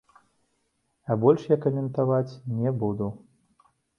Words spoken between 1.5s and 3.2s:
я каментаваць не буду.